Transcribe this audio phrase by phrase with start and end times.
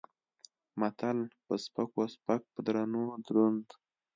[0.79, 3.67] متل: په سپکو سپک په درونو دروند.